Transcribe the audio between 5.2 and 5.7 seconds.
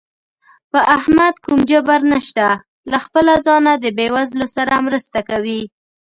کوي.